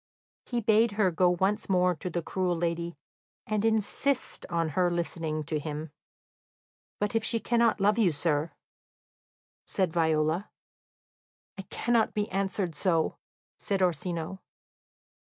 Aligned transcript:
He 0.47 0.61
bade 0.61 0.93
her 0.93 1.11
go 1.11 1.29
once 1.29 1.69
more 1.69 1.93
to 1.97 2.09
the 2.09 2.23
cruel 2.23 2.57
lady, 2.57 2.97
and 3.45 3.63
insist 3.63 4.47
on 4.49 4.69
her 4.69 4.89
listening 4.89 5.43
to 5.43 5.59
him. 5.59 5.91
"But 6.99 7.13
if 7.13 7.23
she 7.23 7.39
cannot 7.39 7.79
love 7.79 7.99
you, 7.99 8.11
sir?" 8.11 8.51
said 9.63 9.93
Viola. 9.93 10.49
"I 11.55 11.61
cannot 11.69 12.15
be 12.15 12.27
answered 12.31 12.73
so," 12.73 13.19
said 13.59 13.83
Orsino. 13.83 14.41